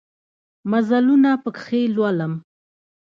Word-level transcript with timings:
مزلونه 0.71 1.29
پکښې 1.43 1.81
لولم 1.95 2.33